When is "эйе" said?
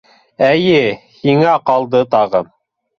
0.47-0.79